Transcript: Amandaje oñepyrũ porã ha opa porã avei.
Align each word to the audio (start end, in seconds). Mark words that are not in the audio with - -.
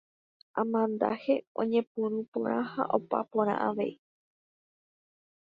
Amandaje 0.61 1.33
oñepyrũ 1.61 2.19
porã 2.31 2.57
ha 2.71 2.83
opa 2.95 3.19
porã 3.31 3.55
avei. 3.67 3.93